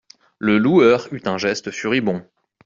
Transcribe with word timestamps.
Le 0.39 0.57
loueur 0.57 1.07
eut 1.13 1.21
un 1.25 1.37
geste 1.37 1.69
furibond. 1.69 2.25